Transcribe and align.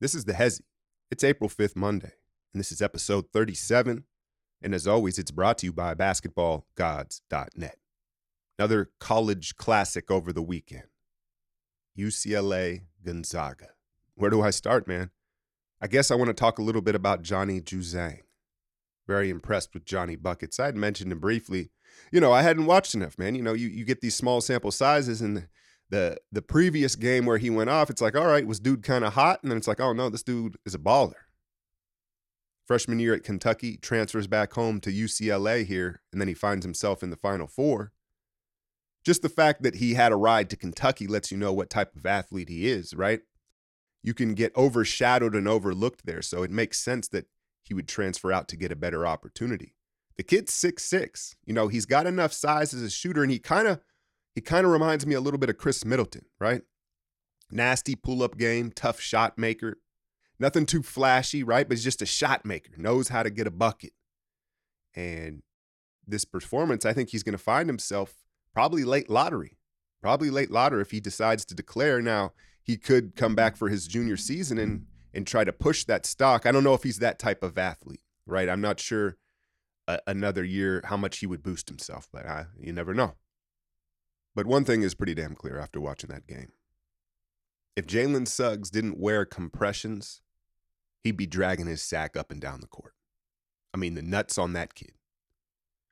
This 0.00 0.14
is 0.14 0.24
the 0.24 0.34
Hezi. 0.34 0.60
It's 1.10 1.24
April 1.24 1.50
5th, 1.50 1.74
Monday, 1.74 2.12
and 2.52 2.60
this 2.60 2.70
is 2.70 2.80
episode 2.80 3.32
37. 3.32 4.04
And 4.62 4.74
as 4.74 4.86
always, 4.86 5.18
it's 5.18 5.32
brought 5.32 5.58
to 5.58 5.66
you 5.66 5.72
by 5.72 5.94
basketballgods.net. 5.94 7.76
Another 8.58 8.90
college 9.00 9.56
classic 9.56 10.08
over 10.08 10.32
the 10.32 10.42
weekend 10.42 10.84
UCLA 11.98 12.82
Gonzaga. 13.04 13.70
Where 14.14 14.30
do 14.30 14.40
I 14.40 14.50
start, 14.50 14.86
man? 14.86 15.10
I 15.80 15.88
guess 15.88 16.12
I 16.12 16.14
want 16.14 16.28
to 16.28 16.34
talk 16.34 16.60
a 16.60 16.62
little 16.62 16.82
bit 16.82 16.94
about 16.94 17.22
Johnny 17.22 17.60
Juzang. 17.60 18.20
Very 19.08 19.30
impressed 19.30 19.74
with 19.74 19.84
Johnny 19.84 20.14
Buckets. 20.14 20.60
I 20.60 20.66
had 20.66 20.76
mentioned 20.76 21.10
him 21.10 21.18
briefly. 21.18 21.70
You 22.12 22.20
know, 22.20 22.32
I 22.32 22.42
hadn't 22.42 22.66
watched 22.66 22.94
enough, 22.94 23.18
man. 23.18 23.34
You 23.34 23.42
know, 23.42 23.54
you, 23.54 23.66
you 23.66 23.84
get 23.84 24.00
these 24.00 24.14
small 24.14 24.40
sample 24.40 24.70
sizes 24.70 25.20
and 25.20 25.48
the 25.90 26.18
the 26.30 26.42
previous 26.42 26.96
game 26.96 27.26
where 27.26 27.38
he 27.38 27.50
went 27.50 27.70
off, 27.70 27.90
it's 27.90 28.02
like, 28.02 28.16
all 28.16 28.26
right, 28.26 28.46
was 28.46 28.60
dude 28.60 28.82
kind 28.82 29.04
of 29.04 29.14
hot? 29.14 29.40
And 29.42 29.50
then 29.50 29.56
it's 29.56 29.68
like, 29.68 29.80
oh 29.80 29.92
no, 29.92 30.08
this 30.08 30.22
dude 30.22 30.56
is 30.66 30.74
a 30.74 30.78
baller. 30.78 31.14
Freshman 32.66 32.98
year 32.98 33.14
at 33.14 33.24
Kentucky, 33.24 33.78
transfers 33.78 34.26
back 34.26 34.52
home 34.52 34.80
to 34.80 34.92
UCLA 34.92 35.64
here, 35.64 36.02
and 36.12 36.20
then 36.20 36.28
he 36.28 36.34
finds 36.34 36.66
himself 36.66 37.02
in 37.02 37.08
the 37.08 37.16
Final 37.16 37.46
Four. 37.46 37.92
Just 39.04 39.22
the 39.22 39.30
fact 39.30 39.62
that 39.62 39.76
he 39.76 39.94
had 39.94 40.12
a 40.12 40.16
ride 40.16 40.50
to 40.50 40.56
Kentucky 40.56 41.06
lets 41.06 41.30
you 41.30 41.38
know 41.38 41.52
what 41.52 41.70
type 41.70 41.96
of 41.96 42.04
athlete 42.04 42.50
he 42.50 42.68
is, 42.68 42.92
right? 42.92 43.20
You 44.02 44.12
can 44.12 44.34
get 44.34 44.54
overshadowed 44.54 45.34
and 45.34 45.48
overlooked 45.48 46.04
there, 46.04 46.20
so 46.20 46.42
it 46.42 46.50
makes 46.50 46.78
sense 46.78 47.08
that 47.08 47.26
he 47.62 47.72
would 47.72 47.88
transfer 47.88 48.32
out 48.32 48.48
to 48.48 48.56
get 48.56 48.72
a 48.72 48.76
better 48.76 49.06
opportunity. 49.06 49.74
The 50.18 50.22
kid's 50.22 50.52
six 50.52 50.84
six. 50.84 51.36
You 51.46 51.54
know, 51.54 51.68
he's 51.68 51.86
got 51.86 52.06
enough 52.06 52.34
size 52.34 52.74
as 52.74 52.82
a 52.82 52.90
shooter, 52.90 53.22
and 53.22 53.32
he 53.32 53.38
kind 53.38 53.66
of 53.66 53.80
he 54.38 54.42
kind 54.42 54.64
of 54.64 54.70
reminds 54.70 55.04
me 55.04 55.16
a 55.16 55.20
little 55.20 55.40
bit 55.40 55.50
of 55.50 55.58
Khris 55.58 55.84
Middleton, 55.84 56.24
right? 56.38 56.62
Nasty 57.50 57.96
pull 57.96 58.22
up 58.22 58.38
game, 58.38 58.70
tough 58.70 59.00
shot 59.00 59.36
maker. 59.36 59.78
Nothing 60.38 60.64
too 60.64 60.80
flashy, 60.80 61.42
right? 61.42 61.68
But 61.68 61.76
he's 61.76 61.82
just 61.82 62.02
a 62.02 62.06
shot 62.06 62.44
maker, 62.44 62.70
knows 62.76 63.08
how 63.08 63.24
to 63.24 63.30
get 63.30 63.48
a 63.48 63.50
bucket. 63.50 63.94
And 64.94 65.42
this 66.06 66.24
performance, 66.24 66.86
I 66.86 66.92
think 66.92 67.08
he's 67.08 67.24
going 67.24 67.36
to 67.36 67.42
find 67.42 67.68
himself 67.68 68.14
probably 68.54 68.84
late 68.84 69.10
lottery, 69.10 69.58
probably 70.00 70.30
late 70.30 70.52
lottery 70.52 70.82
if 70.82 70.92
he 70.92 71.00
decides 71.00 71.44
to 71.46 71.54
declare. 71.56 72.00
Now, 72.00 72.30
he 72.62 72.76
could 72.76 73.16
come 73.16 73.34
back 73.34 73.56
for 73.56 73.68
his 73.68 73.88
junior 73.88 74.16
season 74.16 74.56
and 74.56 74.86
and 75.12 75.26
try 75.26 75.42
to 75.42 75.52
push 75.52 75.82
that 75.86 76.06
stock. 76.06 76.46
I 76.46 76.52
don't 76.52 76.62
know 76.62 76.74
if 76.74 76.84
he's 76.84 77.00
that 77.00 77.18
type 77.18 77.42
of 77.42 77.58
athlete, 77.58 78.02
right? 78.24 78.48
I'm 78.48 78.60
not 78.60 78.78
sure 78.78 79.16
uh, 79.88 79.98
another 80.06 80.44
year 80.44 80.80
how 80.84 80.96
much 80.96 81.18
he 81.18 81.26
would 81.26 81.42
boost 81.42 81.68
himself, 81.68 82.08
but 82.12 82.24
I, 82.24 82.46
you 82.60 82.72
never 82.72 82.94
know. 82.94 83.16
But 84.38 84.46
one 84.46 84.64
thing 84.64 84.82
is 84.82 84.94
pretty 84.94 85.16
damn 85.16 85.34
clear 85.34 85.58
after 85.58 85.80
watching 85.80 86.10
that 86.10 86.28
game. 86.28 86.52
If 87.74 87.88
Jalen 87.88 88.28
Suggs 88.28 88.70
didn't 88.70 88.96
wear 88.96 89.24
compressions, 89.24 90.20
he'd 91.02 91.16
be 91.16 91.26
dragging 91.26 91.66
his 91.66 91.82
sack 91.82 92.16
up 92.16 92.30
and 92.30 92.40
down 92.40 92.60
the 92.60 92.68
court. 92.68 92.94
I 93.74 93.78
mean, 93.78 93.96
the 93.96 94.02
nuts 94.02 94.38
on 94.38 94.52
that 94.52 94.76
kid. 94.76 94.92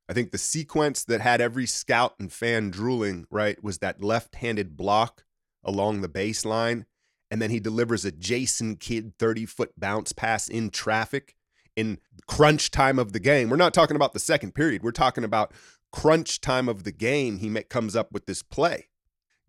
I 0.09 0.13
think 0.13 0.31
the 0.31 0.39
sequence 0.39 1.03
that 1.07 1.21
had 1.21 1.41
every 1.41 1.67
scout 1.67 2.15
and 2.21 2.33
fan 2.33 2.71
drooling, 2.71 3.27
right, 3.33 3.61
was 3.65 3.79
that 3.79 4.05
left 4.05 4.37
handed 4.37 4.77
block 4.77 5.25
along 5.65 6.03
the 6.03 6.09
baseline. 6.09 6.85
And 7.33 7.43
then 7.43 7.51
he 7.51 7.59
delivers 7.59 8.05
a 8.05 8.13
Jason 8.13 8.77
Kidd 8.77 9.15
30 9.19 9.47
foot 9.47 9.73
bounce 9.77 10.13
pass 10.13 10.49
in 10.49 10.71
traffic 10.71 11.35
in 11.75 11.99
crunch 12.27 12.71
time 12.71 12.99
of 12.99 13.13
the 13.13 13.21
game. 13.21 13.51
We're 13.51 13.57
not 13.57 13.75
talking 13.75 13.97
about 13.97 14.13
the 14.13 14.19
second 14.19 14.55
period. 14.55 14.85
We're 14.85 14.93
talking 14.93 15.25
about 15.25 15.53
crunch 15.93 16.41
time 16.41 16.69
of 16.69 16.85
the 16.85 16.93
game, 16.93 17.39
he 17.39 17.51
comes 17.65 17.97
up 17.97 18.13
with 18.13 18.27
this 18.27 18.43
play. 18.43 18.89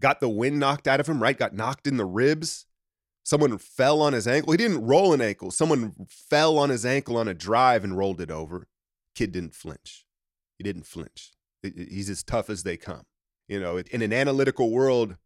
Got 0.01 0.19
the 0.19 0.29
wind 0.29 0.59
knocked 0.59 0.87
out 0.87 0.99
of 0.99 1.07
him, 1.07 1.21
right? 1.21 1.37
Got 1.37 1.53
knocked 1.53 1.87
in 1.87 1.97
the 1.97 2.05
ribs. 2.05 2.65
Someone 3.23 3.57
fell 3.57 4.01
on 4.01 4.13
his 4.13 4.27
ankle. 4.27 4.53
He 4.53 4.57
didn't 4.57 4.85
roll 4.85 5.11
an 5.11 5.21
ankle. 5.21 5.51
Someone 5.51 5.93
fell 6.07 6.57
on 6.57 6.69
his 6.69 6.85
ankle 6.85 7.17
on 7.17 7.27
a 7.27 7.33
drive 7.33 7.83
and 7.83 7.97
rolled 7.97 8.21
it 8.21 8.31
over. 8.31 8.67
Kid 9.15 9.31
didn't 9.31 9.55
flinch. 9.55 10.05
He 10.57 10.63
didn't 10.63 10.85
flinch. 10.85 11.31
He's 11.61 12.09
as 12.09 12.23
tough 12.23 12.49
as 12.49 12.63
they 12.63 12.77
come. 12.77 13.03
You 13.47 13.59
know, 13.59 13.77
in 13.77 14.01
an 14.01 14.13
analytical 14.13 14.69
world, 14.69 15.17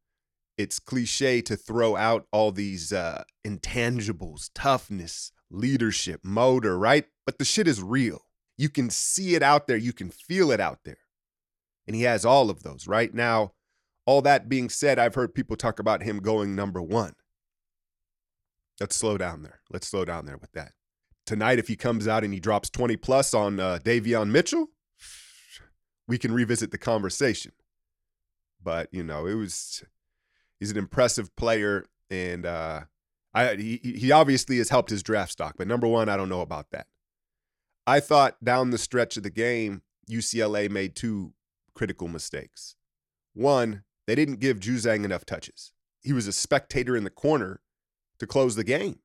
it's 0.58 0.80
cliche 0.80 1.42
to 1.42 1.56
throw 1.56 1.96
out 1.96 2.28
all 2.32 2.52
these 2.52 2.94
uh, 2.94 3.24
intangibles, 3.46 4.50
toughness, 4.54 5.32
leadership, 5.50 6.22
motor, 6.24 6.78
right? 6.78 7.06
But 7.26 7.38
the 7.38 7.46
shit 7.46 7.68
is 7.68 7.82
real. 7.82 8.26
You 8.62 8.70
can 8.70 8.92
see 8.92 9.34
it 9.34 9.42
out 9.42 9.66
there, 9.66 9.76
you 9.76 9.92
can 9.92 10.12
feel 10.12 10.52
it 10.52 10.60
out 10.60 10.82
there. 10.86 11.00
And 11.88 11.96
he 11.96 12.04
has 12.04 12.24
all 12.24 12.52
of 12.52 12.62
those 12.62 12.86
right 12.86 13.12
now. 13.12 13.54
All 14.06 14.22
that 14.22 14.50
being 14.50 14.70
said, 14.70 15.00
I've 15.00 15.16
heard 15.16 15.34
people 15.34 15.56
talk 15.56 15.80
about 15.80 16.04
him 16.04 16.20
going 16.20 16.56
number 16.56 16.80
one. 16.80 17.14
Let's 18.80 18.96
slow 18.96 19.18
down 19.18 19.42
there. 19.42 19.62
Let's 19.72 19.88
slow 19.88 20.06
down 20.06 20.28
there 20.28 20.38
with 20.38 20.52
that. 20.52 20.74
Tonight, 21.26 21.58
if 21.58 21.70
he 21.70 21.76
comes 21.76 22.08
out 22.08 22.24
and 22.24 22.36
he 22.36 22.40
drops 22.40 22.70
20 22.70 22.98
plus 22.98 23.34
on 23.34 23.60
uh, 23.60 23.80
Davion 23.84 24.30
Mitchell, 24.30 24.68
we 26.08 26.20
can 26.20 26.32
revisit 26.32 26.70
the 26.70 26.78
conversation. 26.78 27.54
But, 28.62 28.90
you 28.92 29.04
know, 29.04 29.26
it 29.26 29.34
was, 29.34 29.84
he's 30.60 30.70
an 30.70 30.78
impressive 30.78 31.36
player. 31.36 31.86
And 32.12 32.46
uh, 32.46 32.82
I, 33.34 33.56
he, 33.56 33.78
he 33.84 34.12
obviously 34.12 34.60
has 34.60 34.70
helped 34.70 34.92
his 34.92 35.02
draft 35.02 35.32
stock. 35.32 35.56
But 35.58 35.68
number 35.68 35.88
one, 35.88 36.10
I 36.10 36.16
don't 36.16 36.30
know 36.30 36.42
about 36.42 36.70
that. 36.70 36.86
I 37.88 38.00
thought 38.00 38.44
down 38.44 38.70
the 38.70 38.78
stretch 38.78 39.18
of 39.18 39.24
the 39.24 39.30
game, 39.30 39.82
UCLA 40.10 40.70
made 40.70 40.96
two 40.96 41.34
critical 41.74 42.08
mistakes. 42.08 42.76
One, 43.34 43.84
they 44.08 44.16
didn't 44.16 44.40
give 44.40 44.60
Juzang 44.60 45.04
enough 45.04 45.26
touches. 45.26 45.74
He 46.02 46.14
was 46.14 46.28
a 46.28 46.34
spectator 46.34 46.96
in 46.96 47.04
the 47.04 47.10
corner 47.10 47.62
to 48.20 48.28
close 48.28 48.56
the 48.56 48.64
game. 48.64 49.00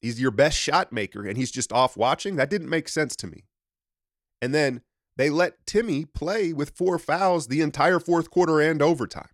He's 0.00 0.20
your 0.20 0.30
best 0.30 0.56
shot 0.56 0.92
maker, 0.92 1.26
and 1.26 1.36
he's 1.36 1.50
just 1.50 1.72
off 1.72 1.96
watching. 1.96 2.36
That 2.36 2.50
didn't 2.50 2.68
make 2.68 2.88
sense 2.88 3.16
to 3.16 3.26
me. 3.26 3.44
And 4.40 4.54
then 4.54 4.82
they 5.16 5.30
let 5.30 5.66
Timmy 5.66 6.04
play 6.04 6.52
with 6.52 6.76
four 6.76 6.98
fouls 6.98 7.48
the 7.48 7.60
entire 7.62 7.98
fourth 7.98 8.30
quarter 8.30 8.60
and 8.60 8.80
overtime. 8.80 9.30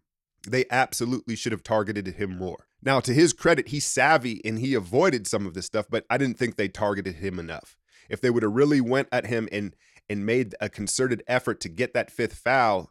They 0.48 0.64
absolutely 0.70 1.36
should 1.36 1.52
have 1.52 1.62
targeted 1.62 2.06
him 2.06 2.38
more. 2.38 2.66
Now, 2.82 3.00
to 3.00 3.12
his 3.12 3.32
credit, 3.34 3.68
he's 3.68 3.84
savvy 3.84 4.42
and 4.44 4.58
he 4.58 4.74
avoided 4.74 5.26
some 5.26 5.46
of 5.46 5.54
this 5.54 5.66
stuff, 5.66 5.86
but 5.90 6.04
I 6.08 6.16
didn't 6.16 6.38
think 6.38 6.56
they 6.56 6.68
targeted 6.68 7.16
him 7.16 7.38
enough 7.38 7.76
if 8.14 8.22
they 8.22 8.30
would 8.30 8.42
have 8.42 8.52
really 8.52 8.80
went 8.80 9.08
at 9.12 9.26
him 9.26 9.48
and 9.52 9.76
and 10.08 10.24
made 10.24 10.54
a 10.60 10.68
concerted 10.68 11.22
effort 11.26 11.60
to 11.60 11.68
get 11.68 11.94
that 11.94 12.10
fifth 12.10 12.34
foul, 12.34 12.90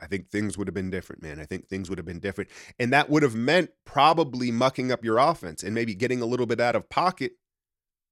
I 0.00 0.06
think 0.06 0.28
things 0.28 0.56
would 0.56 0.68
have 0.68 0.74
been 0.74 0.90
different, 0.90 1.22
man. 1.22 1.40
I 1.40 1.44
think 1.44 1.68
things 1.68 1.88
would 1.88 1.98
have 1.98 2.06
been 2.06 2.20
different. 2.20 2.50
And 2.78 2.92
that 2.92 3.08
would 3.08 3.22
have 3.22 3.34
meant 3.34 3.70
probably 3.84 4.50
mucking 4.50 4.92
up 4.92 5.04
your 5.04 5.18
offense 5.18 5.62
and 5.62 5.74
maybe 5.74 5.94
getting 5.94 6.20
a 6.20 6.26
little 6.26 6.46
bit 6.46 6.60
out 6.60 6.76
of 6.76 6.88
pocket. 6.88 7.32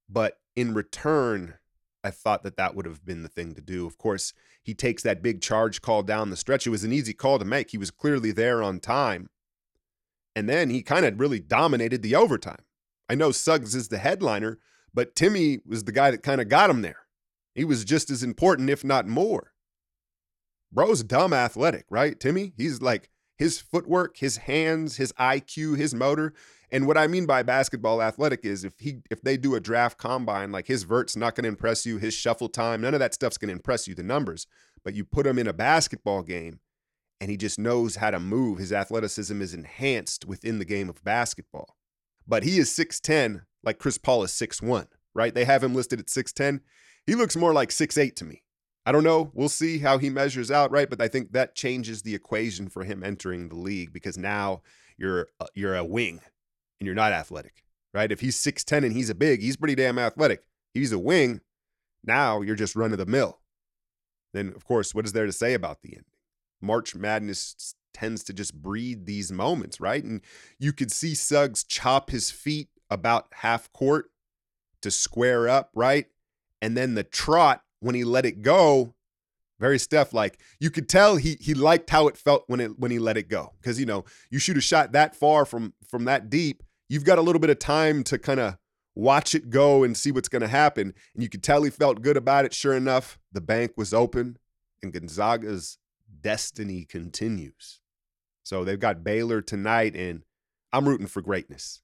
But 0.09 0.39
in 0.55 0.73
return, 0.73 1.55
I 2.03 2.11
thought 2.11 2.43
that 2.43 2.57
that 2.57 2.75
would 2.75 2.85
have 2.85 3.05
been 3.05 3.23
the 3.23 3.29
thing 3.29 3.53
to 3.55 3.61
do. 3.61 3.85
Of 3.85 3.97
course, 3.97 4.33
he 4.63 4.73
takes 4.73 5.03
that 5.03 5.21
big 5.21 5.41
charge 5.41 5.81
call 5.81 6.03
down 6.03 6.29
the 6.29 6.37
stretch. 6.37 6.65
It 6.65 6.71
was 6.71 6.85
an 6.85 6.93
easy 6.93 7.13
call 7.13 7.39
to 7.39 7.45
make. 7.45 7.71
He 7.71 7.77
was 7.77 7.91
clearly 7.91 8.31
there 8.31 8.63
on 8.63 8.79
time. 8.79 9.29
And 10.35 10.47
then 10.47 10.69
he 10.69 10.81
kind 10.81 11.05
of 11.05 11.19
really 11.19 11.39
dominated 11.39 12.03
the 12.03 12.15
overtime. 12.15 12.63
I 13.09 13.15
know 13.15 13.31
Suggs 13.31 13.75
is 13.75 13.87
the 13.87 13.97
headliner, 13.97 14.59
but 14.93 15.15
Timmy 15.15 15.59
was 15.65 15.83
the 15.83 15.91
guy 15.91 16.11
that 16.11 16.23
kind 16.23 16.41
of 16.41 16.49
got 16.49 16.69
him 16.69 16.81
there. 16.81 17.07
He 17.55 17.65
was 17.65 17.85
just 17.85 18.09
as 18.09 18.23
important, 18.23 18.69
if 18.69 18.83
not 18.83 19.07
more. 19.07 19.53
Bro's 20.71 21.03
dumb 21.03 21.33
athletic, 21.33 21.85
right? 21.89 22.19
Timmy, 22.19 22.53
he's 22.57 22.81
like 22.81 23.09
his 23.37 23.59
footwork, 23.59 24.17
his 24.17 24.37
hands, 24.37 24.97
his 24.97 25.13
IQ, 25.13 25.77
his 25.77 25.93
motor. 25.95 26.33
And 26.71 26.85
what 26.85 26.97
I 26.97 27.07
mean 27.07 27.25
by 27.25 27.43
basketball 27.43 28.01
athletic 28.01 28.43
is 28.43 28.63
if 28.63 28.73
he 28.79 28.97
if 29.09 29.21
they 29.21 29.37
do 29.37 29.55
a 29.55 29.59
draft 29.59 29.97
combine, 29.97 30.51
like 30.51 30.67
his 30.67 30.83
vert's 30.83 31.15
not 31.15 31.35
going 31.35 31.43
to 31.43 31.49
impress 31.49 31.85
you, 31.85 31.97
his 31.97 32.13
shuffle 32.13 32.49
time, 32.49 32.81
none 32.81 32.93
of 32.93 32.99
that 32.99 33.13
stuff's 33.13 33.37
going 33.37 33.49
to 33.49 33.55
impress 33.55 33.87
you, 33.87 33.95
the 33.95 34.03
numbers. 34.03 34.47
But 34.83 34.93
you 34.93 35.05
put 35.05 35.25
him 35.25 35.39
in 35.39 35.47
a 35.47 35.53
basketball 35.53 36.23
game 36.23 36.59
and 37.19 37.31
he 37.31 37.37
just 37.37 37.57
knows 37.57 37.95
how 37.95 38.11
to 38.11 38.19
move. 38.19 38.59
His 38.59 38.73
athleticism 38.73 39.41
is 39.41 39.53
enhanced 39.53 40.25
within 40.25 40.59
the 40.59 40.65
game 40.65 40.89
of 40.89 41.03
basketball. 41.03 41.75
But 42.27 42.43
he 42.43 42.59
is 42.59 42.69
6'10, 42.69 43.41
like 43.67 43.79
Chris 43.79 43.97
Paul 43.97 44.23
is 44.23 44.31
6'1, 44.31 44.87
right? 45.13 45.35
They 45.35 45.43
have 45.43 45.61
him 45.61 45.75
listed 45.75 45.99
at 45.99 46.05
6'10. 46.05 46.61
He 47.05 47.15
looks 47.15 47.35
more 47.35 47.53
like 47.53 47.67
6'8 47.67 48.15
to 48.15 48.25
me. 48.25 48.43
I 48.85 48.93
don't 48.93 49.03
know. 49.03 49.29
We'll 49.33 49.49
see 49.49 49.79
how 49.79 49.97
he 49.97 50.09
measures 50.09 50.49
out, 50.49 50.71
right? 50.71 50.89
But 50.89 51.01
I 51.01 51.09
think 51.09 51.33
that 51.33 51.53
changes 51.53 52.01
the 52.01 52.15
equation 52.15 52.69
for 52.69 52.85
him 52.85 53.03
entering 53.03 53.49
the 53.49 53.57
league 53.57 53.91
because 53.91 54.17
now 54.17 54.61
you're 54.97 55.27
uh, 55.41 55.47
you're 55.53 55.75
a 55.75 55.83
wing 55.83 56.21
and 56.79 56.85
you're 56.85 56.95
not 56.95 57.11
athletic, 57.11 57.65
right? 57.93 58.09
If 58.09 58.21
he's 58.21 58.41
6'10 58.41 58.85
and 58.85 58.93
he's 58.93 59.09
a 59.09 59.15
big, 59.15 59.41
he's 59.41 59.57
pretty 59.57 59.75
damn 59.75 59.99
athletic. 59.99 60.43
He's 60.73 60.93
a 60.93 60.99
wing. 60.99 61.41
Now 62.05 62.39
you're 62.39 62.55
just 62.55 62.77
run 62.77 62.93
of 62.93 62.97
the 62.97 63.05
mill. 63.05 63.41
Then, 64.33 64.53
of 64.55 64.63
course, 64.63 64.95
what 64.95 65.05
is 65.05 65.11
there 65.11 65.25
to 65.25 65.33
say 65.33 65.53
about 65.53 65.81
the 65.81 65.89
ending? 65.89 66.05
March 66.61 66.95
Madness 66.95 67.75
tends 67.93 68.23
to 68.23 68.33
just 68.33 68.53
breed 68.55 69.05
these 69.05 69.29
moments, 69.29 69.81
right? 69.81 70.05
And 70.05 70.21
you 70.57 70.71
could 70.71 70.93
see 70.93 71.13
Suggs 71.13 71.65
chop 71.65 72.11
his 72.11 72.31
feet 72.31 72.69
about 72.89 73.27
half 73.33 73.71
court 73.73 74.09
to 74.81 74.91
square 74.91 75.49
up, 75.49 75.71
right? 75.73 76.05
And 76.61 76.75
then 76.75 76.95
the 76.95 77.03
trot 77.03 77.63
when 77.79 77.95
he 77.95 78.03
let 78.03 78.25
it 78.25 78.41
go, 78.41 78.95
very 79.59 79.79
Steph 79.79 80.13
like. 80.13 80.39
You 80.59 80.69
could 80.69 80.87
tell 80.87 81.15
he 81.15 81.37
he 81.39 81.53
liked 81.53 81.89
how 81.89 82.07
it 82.07 82.17
felt 82.17 82.43
when 82.47 82.59
it 82.59 82.79
when 82.79 82.91
he 82.91 82.99
let 82.99 83.17
it 83.17 83.27
go. 83.27 83.53
Because 83.59 83.79
you 83.79 83.85
know, 83.85 84.05
you 84.29 84.39
shoot 84.39 84.57
a 84.57 84.61
shot 84.61 84.91
that 84.91 85.15
far 85.15 85.45
from 85.45 85.73
from 85.87 86.05
that 86.05 86.29
deep, 86.29 86.63
you've 86.89 87.03
got 87.03 87.17
a 87.17 87.23
little 87.23 87.39
bit 87.39 87.49
of 87.49 87.59
time 87.59 88.03
to 88.05 88.17
kind 88.17 88.39
of 88.39 88.57
watch 88.95 89.35
it 89.35 89.49
go 89.49 89.83
and 89.83 89.95
see 89.95 90.11
what's 90.11 90.29
going 90.29 90.41
to 90.41 90.47
happen. 90.47 90.93
And 91.13 91.23
you 91.23 91.29
could 91.29 91.43
tell 91.43 91.63
he 91.63 91.69
felt 91.69 92.01
good 92.01 92.17
about 92.17 92.45
it. 92.45 92.53
Sure 92.53 92.75
enough, 92.75 93.19
the 93.31 93.41
bank 93.41 93.73
was 93.77 93.93
open 93.93 94.37
and 94.81 94.93
Gonzaga's 94.93 95.77
destiny 96.21 96.85
continues. 96.85 97.79
So 98.43 98.63
they've 98.63 98.79
got 98.79 99.03
Baylor 99.03 99.41
tonight, 99.41 99.95
and 99.95 100.23
I'm 100.71 100.87
rooting 100.87 101.07
for 101.07 101.21
greatness. 101.21 101.81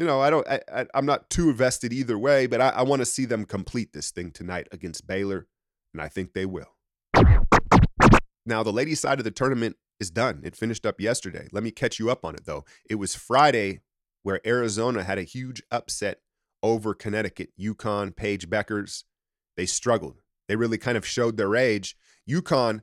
You 0.00 0.06
know, 0.06 0.22
I 0.22 0.30
don't, 0.30 0.48
I, 0.48 0.60
I, 0.72 0.86
am 0.94 1.04
not 1.04 1.28
too 1.28 1.50
invested 1.50 1.92
either 1.92 2.18
way, 2.18 2.46
but 2.46 2.58
I, 2.58 2.70
I 2.70 2.82
want 2.84 3.00
to 3.00 3.04
see 3.04 3.26
them 3.26 3.44
complete 3.44 3.92
this 3.92 4.10
thing 4.10 4.30
tonight 4.30 4.66
against 4.72 5.06
Baylor, 5.06 5.46
and 5.92 6.00
I 6.00 6.08
think 6.08 6.32
they 6.32 6.46
will. 6.46 6.74
Now, 8.46 8.62
the 8.62 8.72
ladies' 8.72 8.98
side 8.98 9.18
of 9.18 9.24
the 9.24 9.30
tournament 9.30 9.76
is 9.98 10.10
done. 10.10 10.40
It 10.42 10.56
finished 10.56 10.86
up 10.86 11.02
yesterday. 11.02 11.48
Let 11.52 11.62
me 11.62 11.70
catch 11.70 11.98
you 11.98 12.10
up 12.10 12.24
on 12.24 12.34
it, 12.34 12.46
though. 12.46 12.64
It 12.88 12.94
was 12.94 13.14
Friday 13.14 13.80
where 14.22 14.40
Arizona 14.46 15.02
had 15.02 15.18
a 15.18 15.22
huge 15.22 15.62
upset 15.70 16.22
over 16.62 16.94
Connecticut. 16.94 17.50
UConn, 17.60 18.16
Paige 18.16 18.48
Bueckers. 18.48 19.04
they 19.58 19.66
struggled. 19.66 20.22
They 20.48 20.56
really 20.56 20.78
kind 20.78 20.96
of 20.96 21.06
showed 21.06 21.36
their 21.36 21.54
age. 21.54 21.94
UConn, 22.26 22.80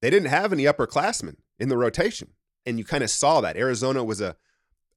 they 0.00 0.08
didn't 0.08 0.28
have 0.28 0.52
any 0.52 0.66
upperclassmen 0.66 1.38
in 1.58 1.68
the 1.68 1.76
rotation. 1.76 2.28
And 2.64 2.78
you 2.78 2.84
kind 2.84 3.02
of 3.02 3.10
saw 3.10 3.40
that. 3.40 3.56
Arizona 3.56 4.04
was 4.04 4.20
a, 4.20 4.36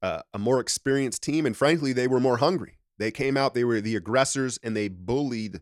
a, 0.02 0.22
a 0.32 0.38
more 0.38 0.60
experienced 0.60 1.22
team, 1.22 1.46
and 1.46 1.56
frankly, 1.56 1.92
they 1.92 2.08
were 2.08 2.20
more 2.20 2.38
hungry. 2.38 2.78
They 2.98 3.10
came 3.10 3.36
out, 3.36 3.54
they 3.54 3.64
were 3.64 3.80
the 3.80 3.96
aggressors, 3.96 4.58
and 4.62 4.76
they 4.76 4.88
bullied 4.88 5.60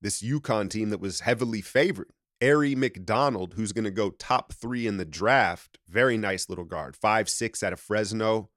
this 0.00 0.22
UConn 0.22 0.68
team 0.68 0.90
that 0.90 1.00
was 1.00 1.20
heavily 1.20 1.60
favored. 1.60 2.10
Aari 2.40 2.76
McDonald, 2.76 3.54
who's 3.54 3.72
going 3.72 3.84
to 3.84 3.90
go 3.90 4.10
top 4.10 4.52
three 4.52 4.86
in 4.86 4.98
the 4.98 5.04
draft, 5.04 5.78
very 5.88 6.18
nice 6.18 6.48
little 6.48 6.64
guard, 6.64 6.96
five 6.96 7.28
six 7.28 7.62
out 7.62 7.72
of 7.72 7.80
Fresno. 7.80 8.50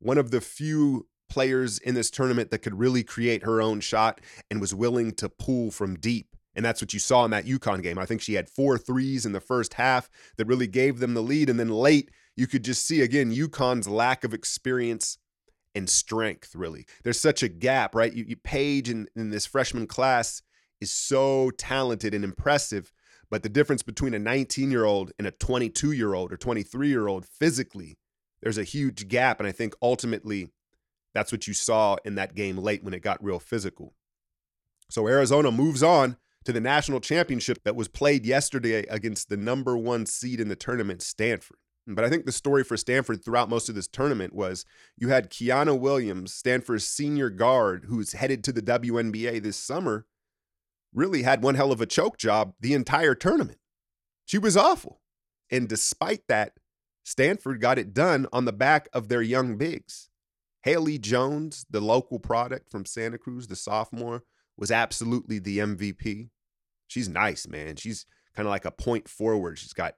One 0.00 0.18
of 0.18 0.32
the 0.32 0.40
few 0.40 1.06
players 1.28 1.78
in 1.78 1.94
this 1.94 2.10
tournament 2.10 2.50
that 2.50 2.58
could 2.58 2.78
really 2.78 3.04
create 3.04 3.44
her 3.44 3.62
own 3.62 3.80
shot 3.80 4.20
and 4.50 4.60
was 4.60 4.74
willing 4.74 5.12
to 5.12 5.28
pull 5.28 5.70
from 5.70 5.94
deep. 5.94 6.36
And 6.54 6.64
that's 6.64 6.82
what 6.82 6.92
you 6.92 6.98
saw 6.98 7.24
in 7.24 7.30
that 7.30 7.46
UConn 7.46 7.82
game. 7.82 7.98
I 7.98 8.04
think 8.04 8.20
she 8.20 8.34
had 8.34 8.50
four 8.50 8.76
threes 8.76 9.24
in 9.24 9.32
the 9.32 9.40
first 9.40 9.74
half 9.74 10.10
that 10.36 10.46
really 10.46 10.66
gave 10.66 10.98
them 10.98 11.14
the 11.14 11.22
lead. 11.22 11.48
And 11.48 11.58
then 11.58 11.70
late, 11.70 12.10
you 12.36 12.46
could 12.46 12.64
just 12.64 12.86
see 12.86 13.02
again 13.02 13.34
UConn's 13.34 13.88
lack 13.88 14.24
of 14.24 14.34
experience 14.34 15.18
and 15.74 15.88
strength, 15.88 16.54
really. 16.54 16.86
There's 17.02 17.20
such 17.20 17.42
a 17.42 17.48
gap, 17.48 17.94
right? 17.94 18.12
You, 18.12 18.24
you 18.28 18.36
Paige 18.36 18.90
in, 18.90 19.08
in 19.16 19.30
this 19.30 19.46
freshman 19.46 19.86
class 19.86 20.42
is 20.80 20.90
so 20.90 21.50
talented 21.50 22.14
and 22.14 22.24
impressive. 22.24 22.92
But 23.30 23.42
the 23.42 23.48
difference 23.48 23.82
between 23.82 24.14
a 24.14 24.18
19 24.18 24.70
year 24.70 24.84
old 24.84 25.12
and 25.18 25.26
a 25.26 25.30
22 25.30 25.92
year 25.92 26.14
old 26.14 26.32
or 26.32 26.36
23 26.36 26.88
year 26.88 27.08
old 27.08 27.24
physically, 27.24 27.96
there's 28.42 28.58
a 28.58 28.64
huge 28.64 29.08
gap. 29.08 29.40
And 29.40 29.48
I 29.48 29.52
think 29.52 29.74
ultimately 29.80 30.50
that's 31.14 31.32
what 31.32 31.46
you 31.46 31.54
saw 31.54 31.96
in 32.04 32.16
that 32.16 32.34
game 32.34 32.58
late 32.58 32.84
when 32.84 32.94
it 32.94 33.02
got 33.02 33.22
real 33.22 33.38
physical. 33.38 33.94
So 34.90 35.08
Arizona 35.08 35.50
moves 35.50 35.82
on 35.82 36.16
to 36.44 36.52
the 36.52 36.60
national 36.60 37.00
championship 37.00 37.62
that 37.64 37.76
was 37.76 37.88
played 37.88 38.26
yesterday 38.26 38.84
against 38.88 39.28
the 39.28 39.36
number 39.36 39.76
one 39.76 40.04
seed 40.04 40.40
in 40.40 40.48
the 40.48 40.56
tournament, 40.56 41.00
Stanford. 41.00 41.58
But 41.86 42.04
I 42.04 42.08
think 42.08 42.26
the 42.26 42.32
story 42.32 42.62
for 42.62 42.76
Stanford 42.76 43.24
throughout 43.24 43.48
most 43.48 43.68
of 43.68 43.74
this 43.74 43.88
tournament 43.88 44.34
was 44.34 44.64
you 44.96 45.08
had 45.08 45.30
Kiana 45.30 45.78
Williams, 45.78 46.32
Stanford's 46.32 46.86
senior 46.86 47.28
guard, 47.28 47.86
who's 47.88 48.12
headed 48.12 48.44
to 48.44 48.52
the 48.52 48.62
WNBA 48.62 49.42
this 49.42 49.56
summer, 49.56 50.06
really 50.94 51.22
had 51.22 51.42
one 51.42 51.56
hell 51.56 51.72
of 51.72 51.80
a 51.80 51.86
choke 51.86 52.18
job 52.18 52.54
the 52.60 52.74
entire 52.74 53.14
tournament. 53.14 53.58
She 54.26 54.38
was 54.38 54.56
awful. 54.56 55.00
And 55.50 55.68
despite 55.68 56.28
that, 56.28 56.52
Stanford 57.04 57.60
got 57.60 57.78
it 57.78 57.92
done 57.92 58.26
on 58.32 58.44
the 58.44 58.52
back 58.52 58.88
of 58.92 59.08
their 59.08 59.22
young 59.22 59.56
bigs. 59.56 60.08
Haley 60.62 60.98
Jones, 60.98 61.66
the 61.68 61.80
local 61.80 62.20
product 62.20 62.70
from 62.70 62.84
Santa 62.84 63.18
Cruz, 63.18 63.48
the 63.48 63.56
sophomore, 63.56 64.22
was 64.56 64.70
absolutely 64.70 65.40
the 65.40 65.58
MVP. 65.58 66.30
She's 66.86 67.08
nice, 67.08 67.48
man. 67.48 67.76
She's 67.76 68.06
kind 68.36 68.46
of 68.46 68.50
like 68.50 68.64
a 68.64 68.70
point 68.70 69.08
forward. 69.08 69.58
She's 69.58 69.72
got 69.72 69.94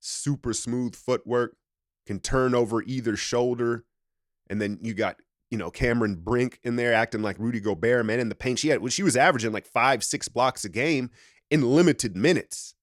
super 0.00 0.52
smooth 0.52 0.94
footwork, 0.94 1.56
can 2.06 2.20
turn 2.20 2.54
over 2.54 2.82
either 2.82 3.16
shoulder. 3.16 3.84
And 4.48 4.60
then 4.60 4.78
you 4.80 4.94
got, 4.94 5.16
you 5.50 5.58
know, 5.58 5.70
Cameron 5.70 6.16
Brink 6.16 6.58
in 6.62 6.76
there 6.76 6.94
acting 6.94 7.22
like 7.22 7.38
Rudy 7.38 7.60
Gobert, 7.60 8.06
man, 8.06 8.20
in 8.20 8.28
the 8.28 8.34
paint. 8.34 8.58
She 8.58 8.68
had 8.68 8.92
she 8.92 9.02
was 9.02 9.16
averaging 9.16 9.52
like 9.52 9.66
five, 9.66 10.02
six 10.02 10.28
blocks 10.28 10.64
a 10.64 10.68
game 10.68 11.10
in 11.50 11.62
limited 11.62 12.16
minutes. 12.16 12.74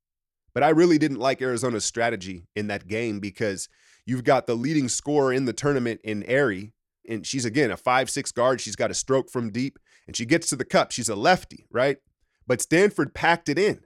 But 0.53 0.63
I 0.63 0.69
really 0.69 0.97
didn't 0.97 1.19
like 1.19 1.41
Arizona's 1.41 1.83
strategy 1.83 2.47
in 2.55 2.67
that 2.67 2.87
game 2.87 3.19
because 3.19 3.67
you've 4.05 4.23
got 4.23 4.47
the 4.47 4.55
leading 4.55 4.87
scorer 4.87 5.33
in 5.33 5.45
the 5.45 5.53
tournament 5.53 5.99
in 6.03 6.23
Aari, 6.23 6.71
and 7.07 7.25
she's 7.25 7.45
again 7.45 7.71
a 7.71 7.77
five 7.77 8.09
six 8.09 8.31
guard. 8.31 8.61
She's 8.61 8.75
got 8.75 8.91
a 8.91 8.95
stroke 8.95 9.29
from 9.29 9.51
deep, 9.51 9.77
and 10.07 10.15
she 10.15 10.25
gets 10.25 10.47
to 10.49 10.55
the 10.55 10.65
cup. 10.65 10.91
She's 10.91 11.09
a 11.09 11.15
lefty, 11.15 11.67
right? 11.71 11.97
But 12.47 12.61
Stanford 12.61 13.13
packed 13.13 13.49
it 13.49 13.59
in. 13.59 13.81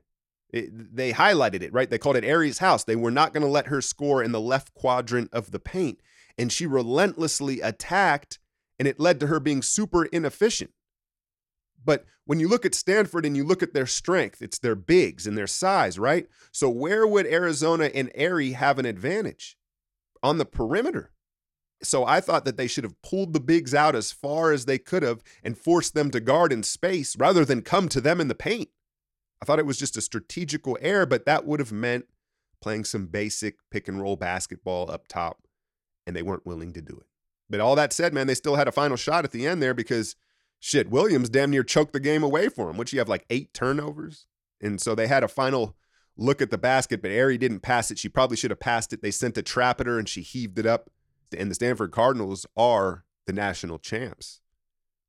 It, 0.52 0.96
they 0.96 1.14
highlighted 1.14 1.62
it, 1.62 1.74
right? 1.74 1.90
They 1.90 2.00
called 2.00 2.16
it 2.16 2.24
Aari's 2.24 2.58
house. 2.58 2.84
They 2.84 2.96
were 2.96 3.12
not 3.12 3.34
going 3.34 3.44
to 3.44 3.50
let 3.50 3.68
her 3.68 3.82
score 3.82 4.24
in 4.24 4.32
the 4.32 4.42
left 4.42 4.74
quadrant 4.74 5.30
of 5.32 5.52
the 5.52 5.60
paint, 5.60 6.00
and 6.38 6.52
she 6.52 6.66
relentlessly 6.66 7.62
attacked, 7.62 8.40
and 8.80 8.88
it 8.88 9.00
led 9.00 9.20
to 9.20 9.28
her 9.28 9.40
being 9.40 9.62
super 9.62 10.06
inefficient. 10.06 10.72
But 11.84 12.06
when 12.26 12.40
you 12.40 12.48
look 12.48 12.66
at 12.66 12.76
Stanford 12.76 13.26
and 13.26 13.36
you 13.36 13.44
look 13.44 13.64
at 13.64 13.74
their 13.74 13.86
strength, 13.86 14.42
it's 14.42 14.60
their 14.60 14.76
bigs 14.76 15.26
and 15.26 15.38
their 15.38 15.48
size, 15.48 15.98
right? 15.98 16.28
So 16.52 16.70
where 16.70 17.08
would 17.08 17.26
Arizona 17.26 17.86
and 17.86 18.14
Aari 18.14 18.54
have 18.54 18.80
an 18.80 18.86
advantage? 18.86 19.58
On 20.22 20.38
the 20.38 20.46
perimeter. 20.46 21.12
So 21.82 22.06
I 22.06 22.20
thought 22.20 22.44
that 22.44 22.58
they 22.58 22.68
should 22.68 22.84
have 22.84 23.02
pulled 23.02 23.32
the 23.34 23.40
bigs 23.40 23.74
out 23.74 23.96
as 23.96 24.12
far 24.12 24.52
as 24.52 24.66
they 24.66 24.78
could 24.78 25.02
have 25.02 25.24
and 25.44 25.58
forced 25.58 25.94
them 25.94 26.12
to 26.12 26.20
guard 26.20 26.52
in 26.52 26.62
space 26.64 27.16
rather 27.16 27.46
than 27.46 27.62
come 27.62 27.88
to 27.90 28.02
them 28.02 28.20
in 28.20 28.28
the 28.28 28.36
paint. 28.36 28.70
I 29.42 29.46
thought 29.46 29.60
it 29.60 29.66
was 29.66 29.78
just 29.78 29.98
a 29.98 30.02
strategical 30.02 30.78
error, 30.82 31.06
but 31.06 31.26
that 31.26 31.46
would 31.46 31.60
have 31.60 31.72
meant 31.72 32.06
playing 32.62 32.84
some 32.84 33.08
basic 33.08 33.56
pick 33.72 33.88
and 33.88 34.02
roll 34.02 34.16
basketball 34.16 34.92
up 34.92 35.08
top, 35.08 35.44
and 36.06 36.16
they 36.16 36.22
weren't 36.22 36.46
willing 36.46 36.74
to 36.74 36.82
do 36.82 36.94
it. 36.94 37.08
But 37.50 37.62
all 37.62 37.76
that 37.76 37.94
said, 37.94 38.14
man, 38.14 38.28
they 38.28 38.36
still 38.36 38.56
had 38.56 38.68
a 38.68 38.72
final 38.72 38.98
shot 38.98 39.26
at 39.26 39.32
the 39.32 39.48
end 39.48 39.62
there 39.62 39.74
because 39.74 40.16
shit, 40.60 40.90
Williams 40.90 41.30
damn 41.30 41.50
near 41.50 41.64
choked 41.64 41.94
the 41.94 42.00
game 42.00 42.22
away 42.22 42.50
for 42.50 42.70
him. 42.70 42.78
Which 42.78 42.94
you 42.94 43.00
have 43.00 43.10
like 43.10 43.26
eight 43.30 43.54
turnovers? 43.54 44.28
And 44.62 44.80
so 44.80 44.94
they 44.94 45.08
had 45.08 45.24
a 45.24 45.28
final 45.28 45.76
look 46.16 46.42
at 46.42 46.52
the 46.52 46.58
basket, 46.58 47.02
but 47.02 47.12
Aari 47.12 47.40
didn't 47.40 47.62
pass 47.62 47.90
it. 47.90 47.98
She 47.98 48.10
probably 48.10 48.38
should 48.38 48.52
have 48.52 48.60
passed 48.60 48.94
it. 48.94 49.02
They 49.02 49.10
sent 49.10 49.38
a 49.38 49.42
trap 49.42 49.80
at 49.80 49.88
her 49.88 49.98
and 49.98 50.08
she 50.08 50.22
heaved 50.22 50.60
it 50.60 50.66
up 50.66 50.90
and 51.38 51.50
the 51.50 51.56
Stanford 51.56 51.92
Cardinals 51.92 52.46
are 52.58 53.06
the 53.28 53.34
national 53.34 53.80
champs. 53.80 54.42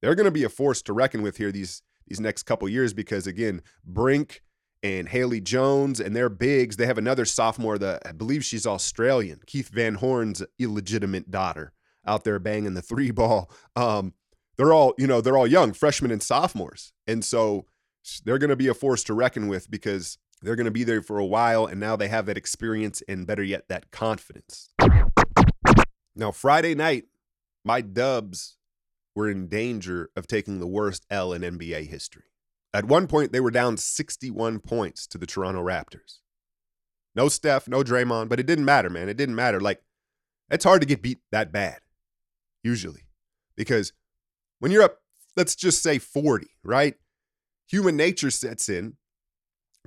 They're 0.01 0.15
going 0.15 0.27
to 0.27 0.31
be 0.31 0.45
a 0.45 0.49
force 0.49 0.83
to 0.83 0.93
reckon 0.93 1.23
with 1.23 1.37
here 1.37 1.53
these 1.53 1.83
these 2.11 2.21
next 2.21 2.43
couple 2.43 2.69
years 2.69 2.93
because 2.93 3.27
again, 3.27 3.63
Brink 3.85 4.43
and 4.83 5.09
Haley 5.09 5.41
Jones 5.41 6.01
and 6.01 6.15
their 6.15 6.29
bigs, 6.29 6.77
they 6.77 6.87
have 6.87 6.99
another 6.99 7.25
sophomore 7.25 7.79
that 7.79 8.03
I 8.05 8.13
believe 8.13 8.45
she's 8.45 8.67
Australian, 8.67 9.41
Keith 9.47 9.69
Van 9.69 9.95
Horn's 9.95 10.43
illegitimate 10.59 11.31
daughter 11.31 11.73
out 12.07 12.25
there 12.25 12.39
banging 12.39 12.75
the 12.75 12.83
three 12.83 13.11
ball. 13.11 13.51
Um, 13.77 14.15
they're 14.57 14.73
all, 14.73 14.95
you 14.99 15.07
know, 15.07 15.21
they're 15.21 15.37
all 15.37 15.47
young, 15.47 15.73
freshmen 15.73 16.11
and 16.11 16.23
sophomores. 16.23 16.93
And 17.07 17.25
so 17.25 17.67
they're 18.25 18.39
going 18.39 18.51
to 18.51 18.57
be 18.57 18.69
a 18.69 18.75
force 18.75 19.05
to 19.05 19.15
reckon 19.15 19.49
with 19.49 19.71
because 19.71 20.19
they're 20.43 20.57
going 20.57 20.65
to 20.65 20.71
be 20.71 20.85
there 20.85 21.03
for 21.03 21.19
a 21.19 21.27
while 21.27 21.67
and 21.67 21.79
now 21.79 21.97
they 21.97 22.09
have 22.09 22.27
that 22.27 22.37
experience 22.37 23.03
and 23.09 23.27
better 23.27 23.43
yet 23.43 23.69
that 23.69 23.91
confidence. 23.91 24.71
Now, 26.17 26.33
Friday 26.33 26.75
night, 26.75 27.05
my 27.65 27.81
Dubs 27.83 28.57
were 29.15 29.29
in 29.29 29.49
danger 29.49 30.11
of 30.17 30.27
taking 30.27 30.61
the 30.61 30.67
worst 30.67 31.07
L 31.11 31.33
in 31.33 31.43
NBA 31.43 31.89
history. 31.89 32.25
At 32.73 32.85
one 32.85 33.07
point, 33.07 33.33
they 33.33 33.41
were 33.41 33.51
down 33.51 33.77
61 33.77 34.61
points 34.61 35.07
to 35.09 35.19
the 35.19 35.27
Toronto 35.27 35.63
Raptors. 35.63 36.19
No 37.15 37.29
Steph, 37.29 37.67
no 37.67 37.83
Draymond, 37.83 38.29
but 38.29 38.39
it 38.39 38.47
didn't 38.47 38.65
matter, 38.65 38.89
man. 38.89 39.09
It 39.09 39.17
didn't 39.17 39.35
matter. 39.35 39.61
Like, 39.61 39.83
it's 40.51 40.65
hard 40.65 40.81
to 40.81 40.87
get 40.87 41.03
beat 41.03 41.19
that 41.33 41.51
bad, 41.53 41.81
usually, 42.63 43.03
because 43.57 43.93
when 44.61 44.71
you're 44.71 44.83
up, 44.83 44.99
let's 45.37 45.57
just 45.57 45.83
say 45.83 45.99
40, 45.99 46.49
right? 46.63 46.95
Human 47.69 47.97
nature 47.97 48.31
sets 48.31 48.69
in 48.69 48.97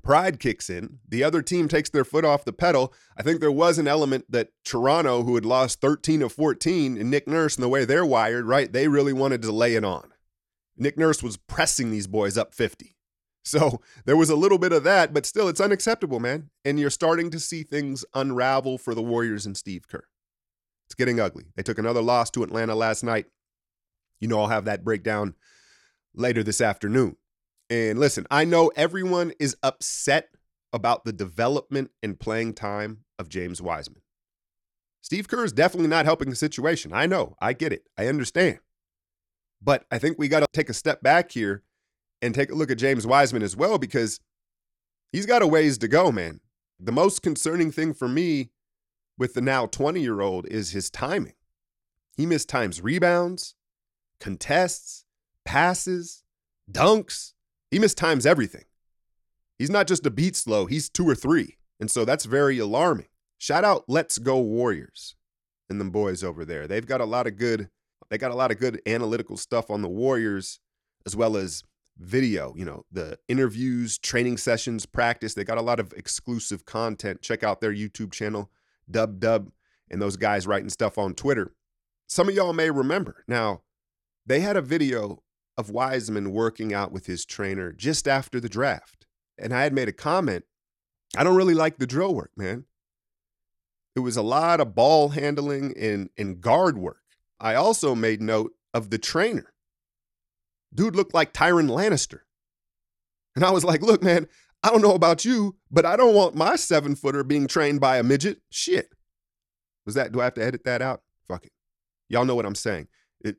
pride 0.04 0.40
kicks 0.40 0.70
in. 0.70 1.00
The 1.08 1.24
other 1.24 1.42
team 1.42 1.68
takes 1.68 1.90
their 1.90 2.04
foot 2.04 2.26
off 2.26 2.46
the 2.46 2.54
pedal. 2.54 2.94
I 3.18 3.24
think 3.24 3.40
there 3.40 3.52
was 3.52 3.78
an 3.78 3.88
element 3.88 4.26
that 4.30 4.50
Toronto, 4.64 5.24
who 5.24 5.36
had 5.36 5.46
lost 5.46 5.82
13 5.82 6.22
of 6.22 6.34
14, 6.34 6.98
and 6.98 7.10
Nick 7.10 7.28
Nurse 7.28 7.56
and 7.56 7.64
the 7.64 7.70
way 7.70 7.86
they're 7.86 8.06
wired, 8.06 8.46
right? 8.46 8.72
They 8.72 8.88
really 8.88 9.14
wanted 9.14 9.42
to 9.44 9.52
lay 9.52 9.76
it 9.76 9.86
on. 9.86 10.12
Nick 10.78 10.98
Nurse 10.98 11.24
was 11.24 11.38
pressing 11.38 11.92
these 11.92 12.08
boys 12.08 12.38
up 12.38 12.54
50. 12.54 12.96
So 13.46 13.82
there 14.06 14.16
was 14.16 14.30
a 14.30 14.36
little 14.36 14.58
bit 14.58 14.72
of 14.72 14.84
that, 14.86 15.14
but 15.14 15.26
still, 15.26 15.50
it's 15.50 15.60
unacceptable, 15.60 16.20
man. 16.20 16.50
And 16.64 16.80
you're 16.80 16.90
starting 16.90 17.30
to 17.32 17.40
see 17.40 17.64
things 17.64 18.06
unravel 18.14 18.78
for 18.78 18.96
the 18.96 19.04
Warriors 19.04 19.46
and 19.46 19.58
Steve 19.58 19.88
Kerr. 19.88 20.06
It's 20.88 20.96
getting 20.96 21.20
ugly. 21.20 21.46
They 21.56 21.64
took 21.64 21.78
another 21.78 22.02
loss 22.02 22.30
to 22.32 22.44
Atlanta 22.44 22.76
last 22.76 23.04
night. 23.04 23.26
You 24.20 24.28
know, 24.28 24.40
I'll 24.40 24.48
have 24.48 24.66
that 24.66 24.86
breakdown 24.86 25.36
later 26.16 26.44
this 26.44 26.62
afternoon. 26.62 27.18
And 27.74 27.98
listen, 27.98 28.28
I 28.30 28.46
know 28.46 28.72
everyone 28.76 29.34
is 29.40 29.58
upset 29.64 30.30
about 30.74 31.06
the 31.06 31.12
development 31.12 31.90
and 32.04 32.20
playing 32.20 32.54
time 32.54 33.00
of 33.18 33.30
James 33.30 33.64
Wiseman. 33.64 34.04
Steve 35.02 35.28
Kerr 35.28 35.44
is 35.44 35.54
definitely 35.54 35.90
not 35.90 36.06
helping 36.06 36.30
the 36.30 36.36
situation. 36.36 36.94
I 36.94 37.08
know. 37.08 37.36
I 37.42 37.54
get 37.54 37.74
it. 37.74 37.90
I 37.98 38.06
understand. 38.06 38.60
But 39.60 39.86
I 39.90 39.98
think 39.98 40.20
we 40.20 40.28
got 40.28 40.42
to 40.42 40.46
take 40.54 40.70
a 40.70 40.74
step 40.74 41.02
back 41.02 41.32
here 41.32 41.64
and 42.22 42.36
take 42.36 42.52
a 42.52 42.54
look 42.54 42.70
at 42.70 42.78
James 42.78 43.08
Wiseman 43.08 43.42
as 43.42 43.56
well 43.56 43.80
because 43.80 44.20
he's 45.12 45.26
got 45.26 45.42
a 45.42 45.48
ways 45.48 45.80
to 45.80 45.88
go, 45.88 46.12
man. 46.12 46.42
The 46.80 46.92
most 46.92 47.24
concerning 47.24 47.72
thing 47.72 47.96
for 47.96 48.08
me 48.08 48.52
with 49.18 49.34
the 49.34 49.42
now 49.42 49.66
20 49.66 50.00
year 50.00 50.22
old 50.22 50.46
is 50.46 50.74
his 50.74 50.92
timing. 50.92 51.34
He 52.16 52.28
missed 52.28 52.50
times 52.50 52.82
rebounds, 52.82 53.56
contests, 54.20 55.06
passes, 55.44 56.24
dunks. 56.72 57.34
He 57.74 57.80
missed 57.80 57.98
times 57.98 58.28
everything. 58.28 58.66
He's 59.58 59.72
not 59.72 59.88
just 59.88 60.06
a 60.06 60.12
beat 60.12 60.36
slow, 60.36 60.68
he's 60.68 60.90
two 60.90 61.10
or 61.10 61.16
three. 61.16 61.58
And 61.80 61.90
so 61.90 62.06
that's 62.06 62.26
very 62.26 62.60
alarming. 62.60 63.08
Shout 63.40 63.64
out 63.64 63.86
Let's 63.88 64.20
Go 64.20 64.38
Warriors 64.38 65.16
and 65.68 65.82
them 65.82 65.90
boys 65.90 66.24
over 66.24 66.46
there. 66.46 66.68
They've 66.68 66.86
got 66.86 67.02
a 67.02 67.06
lot 67.06 67.26
of 67.26 67.36
good, 67.36 67.70
they 68.12 68.20
got 68.20 68.30
a 68.30 68.36
lot 68.36 68.52
of 68.52 68.60
good 68.60 68.80
analytical 68.86 69.38
stuff 69.38 69.72
on 69.72 69.82
the 69.82 69.90
Warriors, 69.90 70.60
as 71.08 71.16
well 71.16 71.36
as 71.36 71.64
video, 71.98 72.54
you 72.56 72.64
know, 72.64 72.86
the 72.92 73.18
interviews, 73.28 73.98
training 73.98 74.38
sessions, 74.38 74.86
practice. 74.86 75.34
They 75.34 75.44
got 75.44 75.58
a 75.58 75.64
lot 75.64 75.80
of 75.80 75.94
exclusive 75.94 76.66
content. 76.66 77.24
Check 77.24 77.44
out 77.44 77.60
their 77.60 77.74
YouTube 77.74 78.12
channel, 78.12 78.52
Dub 78.90 79.20
Dub, 79.20 79.50
and 79.90 80.00
those 80.00 80.16
guys 80.16 80.46
writing 80.46 80.70
stuff 80.70 81.00
on 81.00 81.16
Twitter. 81.16 81.56
Some 82.06 82.30
of 82.30 82.36
y'all 82.36 82.54
may 82.54 82.70
remember. 82.70 83.24
Now, 83.28 83.64
they 84.28 84.42
had 84.42 84.58
a 84.58 84.62
video 84.62 85.24
of 85.58 85.70
Wiseman 85.70 86.32
working 86.32 86.74
out 86.74 86.92
with 86.92 87.06
his 87.06 87.26
trainer 87.26 87.72
just 87.72 88.08
after 88.08 88.40
the 88.40 88.50
draft. 88.50 89.06
And 89.38 89.54
I 89.54 89.64
had 89.64 89.74
made 89.74 89.88
a 89.88 89.94
comment 89.94 90.46
I 91.16 91.24
don't 91.24 91.36
really 91.36 91.54
like 91.54 91.78
the 91.78 91.88
drill 91.88 92.14
work, 92.16 92.32
man. 92.36 92.66
It 93.96 94.00
was 94.00 94.18
a 94.18 94.24
lot 94.24 94.60
of 94.60 94.74
ball 94.74 95.10
handling 95.10 95.74
and, 95.78 96.10
and 96.18 96.42
guard 96.42 96.78
work. 96.78 97.02
I 97.40 97.56
also 97.56 97.94
made 97.94 98.22
note 98.22 98.54
of 98.74 98.90
the 98.90 98.98
trainer. 98.98 99.54
Dude 100.74 100.96
looked 100.96 101.14
like 101.14 101.34
Tyrion 101.34 101.70
Lannister. 101.70 102.22
And 103.36 103.46
I 103.46 103.52
was 103.52 103.64
like, 103.64 103.82
look, 103.82 104.02
man, 104.02 104.28
I 104.64 104.70
don't 104.70 104.82
know 104.82 104.96
about 104.96 105.26
you, 105.26 105.58
but 105.70 105.86
I 105.86 105.96
don't 105.96 106.16
want 106.16 106.36
my 106.36 106.56
seven 106.56 106.96
footer 106.96 107.24
being 107.24 107.48
trained 107.48 107.80
by 107.80 107.98
a 107.98 108.04
midget. 108.04 108.42
Shit. 108.50 108.90
Was 109.86 109.96
that, 109.96 110.12
do 110.12 110.22
I 110.22 110.24
have 110.24 110.34
to 110.36 110.44
edit 110.44 110.64
that 110.66 110.82
out? 110.82 111.02
Fuck 111.28 111.46
it. 111.46 111.52
Y'all 112.10 112.26
know 112.26 112.36
what 112.36 112.46
I'm 112.46 112.56
saying. 112.56 112.88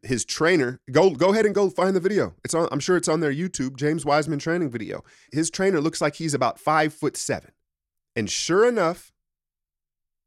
His 0.03 0.25
trainer, 0.25 0.81
go 0.91 1.11
go 1.11 1.33
ahead 1.33 1.45
and 1.45 1.55
go 1.55 1.69
find 1.69 1.95
the 1.95 2.01
video. 2.01 2.35
It's 2.43 2.55
on, 2.55 2.69
I'm 2.73 2.81
sure 2.81 2.97
it's 2.97 3.09
on 3.09 3.21
their 3.21 3.33
YouTube, 3.33 3.77
James 3.77 4.05
Wiseman 4.05 4.39
training 4.39 4.71
video. 4.71 5.05
His 5.31 5.51
trainer 5.51 5.81
looks 5.81 6.01
like 6.01 6.17
he's 6.17 6.33
about 6.33 6.59
five 6.59 6.95
foot 6.95 7.17
seven. 7.17 7.53
And 8.17 8.31
sure 8.31 8.67
enough, 8.67 9.13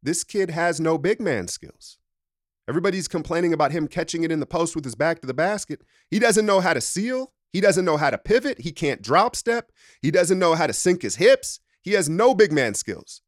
this 0.03 0.23
kid 0.23 0.51
has 0.51 0.79
no 0.79 0.97
big 0.97 1.19
man 1.19 1.47
skills. 1.47 1.97
Everybody's 2.69 3.07
complaining 3.07 3.53
about 3.53 3.71
him 3.71 3.87
catching 3.87 4.23
it 4.23 4.31
in 4.31 4.39
the 4.39 4.45
post 4.45 4.75
with 4.75 4.83
his 4.83 4.95
back 4.95 5.21
to 5.21 5.27
the 5.27 5.33
basket. 5.33 5.81
He 6.11 6.19
doesn't 6.19 6.45
know 6.45 6.59
how 6.59 6.73
to 6.73 6.81
seal. 6.81 7.33
He 7.51 7.61
doesn't 7.61 7.85
know 7.85 7.97
how 7.97 8.09
to 8.09 8.17
pivot. 8.17 8.59
He 8.59 8.71
can't 8.71 9.01
drop 9.01 9.35
step. 9.35 9.71
He 10.01 10.11
doesn't 10.11 10.37
know 10.37 10.53
how 10.53 10.67
to 10.67 10.73
sink 10.73 11.01
his 11.01 11.15
hips. 11.15 11.61
He 11.81 11.93
has 11.93 12.09
no 12.09 12.35
big 12.35 12.51
man 12.51 12.73
skills. 12.73 13.21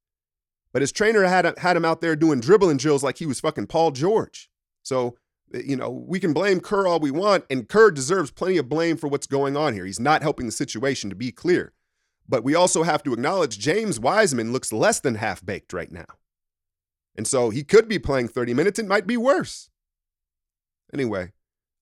But 0.73 0.81
his 0.81 0.91
trainer 0.91 1.23
had, 1.23 1.57
had 1.57 1.77
him 1.77 1.85
out 1.85 2.01
there 2.01 2.15
doing 2.15 2.41
dribbling 2.41 2.77
drills 2.77 3.03
like 3.03 3.17
he 3.17 3.25
was 3.25 3.39
fucking 3.39 3.67
Paul 3.67 3.91
George. 3.91 4.49
So, 4.83 5.17
Eh, 5.53 5.61
you 5.65 5.75
know, 5.75 5.89
we 5.89 6.19
can 6.19 6.33
blame 6.33 6.59
Kerr 6.59 6.87
all 6.87 6.99
we 6.99 7.11
want, 7.11 7.45
and 7.49 7.67
Kerr 7.67 7.91
deserves 7.91 8.31
plenty 8.31 8.57
of 8.57 8.69
blame 8.69 8.97
for 8.97 9.07
what's 9.07 9.27
going 9.27 9.55
on 9.57 9.73
here. 9.73 9.85
He's 9.85 9.99
not 9.99 10.21
helping 10.21 10.45
the 10.45 10.51
situation, 10.51 11.09
to 11.09 11.15
be 11.15 11.31
clear. 11.31 11.73
But 12.27 12.43
we 12.43 12.55
also 12.55 12.83
have 12.83 13.03
to 13.03 13.13
acknowledge 13.13 13.57
James 13.57 13.99
Wiseman 13.99 14.51
looks 14.53 14.71
less 14.71 14.99
than 14.99 15.15
half 15.15 15.43
baked 15.43 15.73
right 15.73 15.91
now. 15.91 16.05
And 17.15 17.27
so 17.27 17.49
he 17.49 17.63
could 17.63 17.87
be 17.87 17.99
playing 17.99 18.27
30 18.27 18.53
minutes. 18.53 18.79
It 18.79 18.87
might 18.87 19.07
be 19.07 19.17
worse. 19.17 19.69
Anyway, 20.93 21.31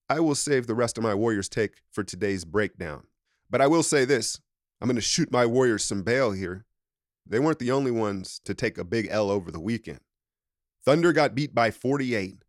I 0.08 0.20
will 0.20 0.34
save 0.34 0.66
the 0.66 0.74
rest 0.74 0.96
of 0.96 1.04
my 1.04 1.14
Warriors 1.14 1.48
take 1.48 1.82
for 1.92 2.02
today's 2.02 2.44
breakdown. 2.44 3.04
But 3.50 3.60
I 3.60 3.66
will 3.66 3.82
say 3.82 4.04
this 4.04 4.40
I'm 4.80 4.88
going 4.88 4.96
to 4.96 5.02
shoot 5.02 5.30
my 5.30 5.44
Warriors 5.44 5.84
some 5.84 6.02
bail 6.02 6.32
here. 6.32 6.64
They 7.26 7.38
weren't 7.38 7.58
the 7.58 7.70
only 7.70 7.90
ones 7.90 8.40
to 8.44 8.54
take 8.54 8.78
a 8.78 8.84
big 8.84 9.08
L 9.10 9.30
over 9.30 9.50
the 9.50 9.60
weekend. 9.60 10.00
Thunder 10.84 11.12
got 11.12 11.34
beat 11.34 11.54
by 11.54 11.70
48. 11.70 12.42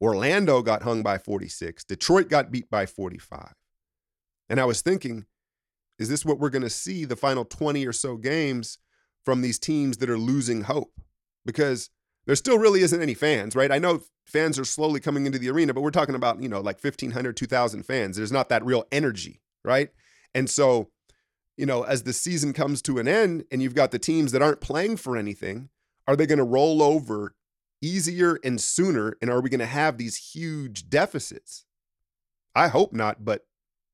Orlando 0.00 0.62
got 0.62 0.82
hung 0.82 1.02
by 1.02 1.18
46. 1.18 1.84
Detroit 1.84 2.28
got 2.28 2.50
beat 2.50 2.70
by 2.70 2.86
45. 2.86 3.54
And 4.48 4.60
I 4.60 4.64
was 4.64 4.82
thinking, 4.82 5.26
is 5.98 6.08
this 6.08 6.24
what 6.24 6.38
we're 6.38 6.50
going 6.50 6.62
to 6.62 6.70
see 6.70 7.04
the 7.04 7.16
final 7.16 7.44
20 7.44 7.86
or 7.86 7.92
so 7.92 8.16
games 8.16 8.78
from 9.24 9.42
these 9.42 9.58
teams 9.58 9.96
that 9.98 10.10
are 10.10 10.18
losing 10.18 10.62
hope? 10.62 11.00
Because 11.44 11.90
there 12.26 12.36
still 12.36 12.58
really 12.58 12.80
isn't 12.80 13.00
any 13.00 13.14
fans, 13.14 13.56
right? 13.56 13.72
I 13.72 13.78
know 13.78 14.02
fans 14.26 14.58
are 14.58 14.64
slowly 14.64 15.00
coming 15.00 15.26
into 15.26 15.38
the 15.38 15.48
arena, 15.48 15.72
but 15.72 15.80
we're 15.80 15.90
talking 15.90 16.14
about, 16.14 16.42
you 16.42 16.48
know, 16.48 16.60
like 16.60 16.82
1,500, 16.82 17.36
2,000 17.36 17.82
fans. 17.84 18.16
There's 18.16 18.32
not 18.32 18.48
that 18.48 18.64
real 18.64 18.84
energy, 18.90 19.40
right? 19.64 19.90
And 20.34 20.50
so, 20.50 20.90
you 21.56 21.64
know, 21.64 21.84
as 21.84 22.02
the 22.02 22.12
season 22.12 22.52
comes 22.52 22.82
to 22.82 22.98
an 22.98 23.08
end 23.08 23.44
and 23.50 23.62
you've 23.62 23.74
got 23.74 23.92
the 23.92 23.98
teams 23.98 24.32
that 24.32 24.42
aren't 24.42 24.60
playing 24.60 24.98
for 24.98 25.16
anything, 25.16 25.70
are 26.06 26.16
they 26.16 26.26
going 26.26 26.38
to 26.38 26.44
roll 26.44 26.82
over 26.82 27.34
easier 27.86 28.38
and 28.42 28.60
sooner? 28.60 29.16
And 29.22 29.30
are 29.30 29.40
we 29.40 29.50
going 29.50 29.60
to 29.60 29.66
have 29.66 29.98
these 29.98 30.32
huge 30.32 30.90
deficits? 30.90 31.64
I 32.54 32.68
hope 32.68 32.92
not, 32.92 33.24
but 33.24 33.46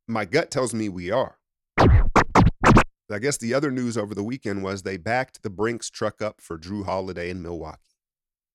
my 0.09 0.25
gut 0.25 0.51
tells 0.51 0.73
me 0.75 0.89
we 0.89 1.11
are. 1.11 1.39
I 1.79 3.19
guess 3.21 3.37
the 3.37 3.53
other 3.53 3.71
news 3.71 3.99
over 3.99 4.15
the 4.15 4.23
weekend 4.23 4.63
was 4.63 4.83
they 4.83 4.97
backed 4.97 5.43
the 5.43 5.51
Brinks 5.51 5.91
truck 5.91 6.23
up 6.23 6.41
for 6.41 6.59
Jrue 6.59 6.87
Holiday 6.87 7.29
in 7.29 7.43
Milwaukee. 7.43 7.79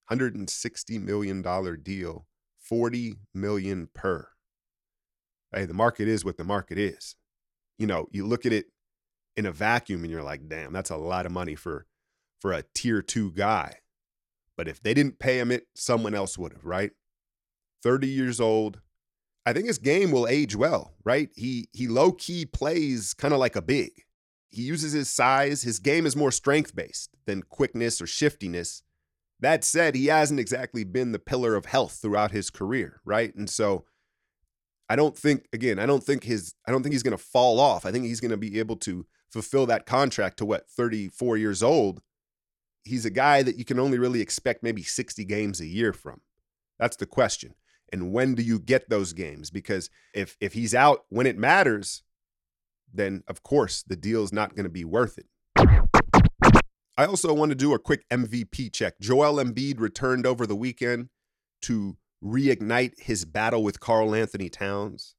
$160 0.10 1.01
million 1.01 1.44
deal, 1.84 2.25
40 2.60 3.15
million 3.36 3.89
per. 3.94 4.29
Hey, 5.53 5.65
the 5.65 5.74
market 5.74 6.08
is 6.08 6.25
what 6.25 6.38
the 6.38 6.44
market 6.44 6.77
is. 6.77 7.15
You 7.77 7.86
know, 7.86 8.08
you 8.12 8.25
look 8.25 8.46
at 8.46 8.53
it 8.53 8.67
in 9.36 9.46
a 9.46 9.51
vacuum 9.51 10.03
and 10.03 10.12
you're 10.12 10.24
like, 10.24 10.48
damn, 10.50 10.74
that's 10.74 10.89
a 10.89 10.98
lot 10.98 11.25
of 11.25 11.32
money 11.32 11.56
for 11.56 11.86
for 12.39 12.51
a 12.51 12.63
tier 12.74 13.01
two 13.01 13.32
guy. 13.32 13.75
But 14.58 14.68
if 14.68 14.82
they 14.82 14.94
didn't 14.94 15.20
pay 15.20 15.40
him 15.40 15.52
it, 15.52 15.68
someone 15.76 16.16
else 16.16 16.38
would 16.38 16.52
have, 16.52 16.66
right? 16.66 16.92
30 17.84 18.08
years 18.08 18.42
old. 18.42 18.82
I 19.46 19.54
think 19.54 19.68
his 19.68 19.78
game 19.78 20.12
will 20.12 20.28
age 20.28 20.58
well, 20.58 20.96
right? 21.06 21.30
He 21.36 21.70
he 21.72 21.88
low 21.88 22.12
key 22.12 22.46
plays 22.46 23.14
kind 23.14 23.34
of 23.34 23.40
like 23.40 23.56
a 23.56 23.62
big. 23.62 23.92
He 24.50 24.64
uses 24.64 24.92
his 24.92 25.08
size. 25.08 25.62
His 25.62 25.80
game 25.80 26.06
is 26.06 26.16
more 26.16 26.32
strength 26.32 26.76
based 26.76 27.12
than 27.26 27.44
quickness 27.44 28.02
or 28.02 28.08
shiftiness. 28.08 28.84
That 29.40 29.64
said, 29.64 29.96
he 29.96 30.08
hasn't 30.08 30.40
exactly 30.40 30.84
been 30.84 31.12
the 31.12 31.20
pillar 31.20 31.56
of 31.56 31.66
health 31.66 32.00
throughout 32.02 32.32
his 32.32 32.50
career, 32.50 33.02
right? 33.06 33.34
And 33.36 33.50
so 33.50 33.86
I 34.90 34.96
don't 34.96 35.18
think 35.18 35.48
again, 35.54 35.80
I 35.80 35.86
don't 35.86 36.04
think 36.04 36.24
his 36.24 36.54
I 36.68 36.72
don't 36.72 36.84
think 36.84 36.94
he's 36.94 37.04
going 37.04 37.18
to 37.18 37.24
fall 37.24 37.60
off. 37.60 37.86
I 37.86 37.92
think 37.92 38.06
he's 38.06 38.20
going 38.20 38.32
to 38.32 38.38
be 38.38 38.60
able 38.60 38.78
to 38.78 39.06
fulfill 39.30 39.66
that 39.68 39.86
contract 39.86 40.38
to 40.38 40.46
what 40.46 40.70
34 40.70 41.38
years 41.38 41.62
old. 41.62 42.02
He's 42.88 43.06
a 43.06 43.10
guy 43.10 43.44
that 43.44 43.58
you 43.58 43.65
can 43.65 43.79
only 43.79 44.00
really 44.00 44.22
expect 44.22 44.63
maybe 44.63 44.84
60 44.84 45.24
games 45.25 45.60
a 45.60 45.65
year 45.65 45.94
from. 45.94 46.22
That's 46.79 46.98
the 46.98 47.06
question. 47.06 47.56
And 47.91 48.12
when 48.12 48.36
do 48.36 48.44
you 48.44 48.60
get 48.60 48.89
those 48.89 49.13
games? 49.13 49.50
Because 49.50 49.89
if 50.13 50.36
if 50.41 50.53
he's 50.53 50.75
out 50.75 51.06
when 51.10 51.25
it 51.25 51.38
matters, 51.38 52.03
then 52.94 53.24
of 53.27 53.44
course 53.44 53.84
the 53.84 53.96
deal's 53.96 54.34
not 54.34 54.56
going 54.56 54.65
to 54.65 54.70
be 54.70 54.86
worth 54.86 55.17
it. 55.17 55.27
I 56.98 57.06
also 57.06 57.34
want 57.34 57.51
to 57.51 57.56
do 57.56 57.74
a 57.74 57.79
quick 57.79 58.06
MVP 58.10 58.74
check. 58.74 59.00
Joel 59.00 59.44
Embiid 59.44 59.79
returned 59.79 60.25
over 60.25 60.48
the 60.48 60.56
weekend 60.56 61.10
to 61.63 61.96
reignite 62.24 63.00
his 63.00 63.24
battle 63.24 63.63
with 63.63 63.79
Karl-Anthony 63.79 64.50
Towns. 64.50 65.13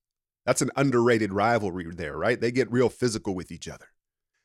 That's 0.44 0.60
an 0.60 0.70
underrated 0.74 1.32
rivalry 1.32 1.86
there, 1.94 2.16
right? 2.16 2.40
They 2.40 2.50
get 2.50 2.72
real 2.72 2.88
physical 2.88 3.34
with 3.34 3.52
each 3.52 3.68
other. 3.68 3.86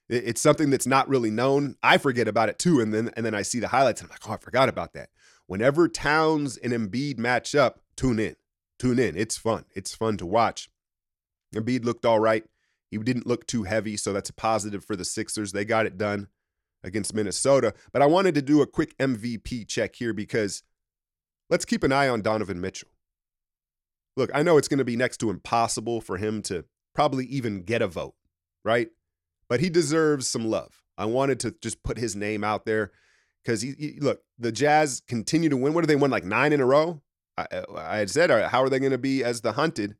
It's 0.10 0.41
something 0.41 0.69
that's 0.69 0.88
not 0.88 1.07
really 1.07 1.31
known. 1.31 1.75
I 1.81 1.98
forget 1.98 2.27
about 2.27 2.50
it 2.50 2.60
too, 2.60 2.79
and 2.79 2.93
then 2.93 3.12
and 3.15 3.25
then 3.25 3.33
I 3.33 3.41
see 3.41 3.60
the 3.60 3.69
highlights 3.69 4.01
and 4.01 4.10
I'm 4.10 4.13
like, 4.13 4.29
oh, 4.29 4.33
I 4.33 4.38
forgot 4.38 4.69
about 4.69 4.93
that. 4.93 5.10
Whenever 5.48 5.88
Towns 5.88 6.57
and 6.57 6.74
Embiid 6.74 7.17
match 7.17 7.55
up, 7.55 7.79
tune 7.95 8.19
in, 8.19 8.36
tune 8.79 9.00
in. 9.00 9.17
It's 9.17 9.38
fun. 9.38 9.65
It's 9.75 9.95
fun 9.95 10.17
to 10.17 10.25
watch. 10.25 10.69
Embiid 11.55 11.86
looked 11.86 12.05
all 12.05 12.19
right. 12.19 12.43
He 12.91 12.98
didn't 12.98 13.27
look 13.27 13.48
too 13.48 13.63
heavy, 13.63 13.98
so 13.98 14.13
that's 14.13 14.29
a 14.29 14.33
positive 14.33 14.86
for 14.86 14.95
the 14.95 15.05
Sixers. 15.05 15.51
They 15.51 15.65
got 15.65 15.86
it 15.86 15.98
done 15.98 16.27
against 16.83 17.13
Minnesota. 17.13 17.74
But 17.91 18.01
I 18.01 18.05
wanted 18.05 18.36
to 18.36 18.41
do 18.41 18.62
a 18.62 18.67
quick 18.67 18.98
MVP 18.98 19.67
check 19.67 19.95
here 19.95 20.13
because 20.13 20.63
let's 21.50 21.65
keep 21.65 21.83
an 21.83 21.91
eye 21.91 22.07
on 22.07 22.22
Donovan 22.22 22.62
Mitchell. 22.62 22.89
Look, 24.15 24.29
I 24.33 24.43
know 24.43 24.57
it's 24.57 24.67
going 24.67 24.79
to 24.79 24.86
be 24.86 24.95
next 24.95 25.17
to 25.17 25.29
impossible 25.29 26.01
for 26.01 26.17
him 26.17 26.41
to 26.43 26.65
probably 26.93 27.25
even 27.25 27.63
get 27.63 27.81
a 27.81 27.88
vote, 27.88 28.13
right? 28.63 28.89
But 29.50 29.59
he 29.59 29.69
deserves 29.69 30.27
some 30.27 30.45
love. 30.45 30.83
I 30.97 31.05
wanted 31.05 31.39
to 31.41 31.55
just 31.62 31.83
put 31.83 31.97
his 31.97 32.15
name 32.15 32.43
out 32.43 32.65
there 32.65 32.91
because 33.43 33.62
he, 33.62 33.73
he, 33.77 34.00
look, 34.00 34.21
the 34.39 34.51
Jazz 34.51 35.01
continue 35.07 35.50
to 35.50 35.57
win. 35.57 35.73
What 35.73 35.81
do 35.81 35.88
they 35.88 35.95
win 35.95 36.12
like 36.12 36.23
nine 36.23 36.53
in 36.53 36.62
a 36.62 36.65
row? 36.65 37.01
I, 37.38 37.47
uh, 37.51 37.63
I 37.75 37.97
had 37.97 38.09
said, 38.09 38.29
how 38.29 38.63
are 38.63 38.69
they 38.69 38.79
going 38.79 38.91
to 38.91 38.97
be 38.97 39.23
as 39.23 39.41
the 39.41 39.53
hunted? 39.53 39.95